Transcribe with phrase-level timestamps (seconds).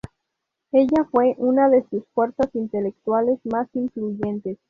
[0.71, 4.57] Ella fue una de sus fuerzas intelectuales más influyentes".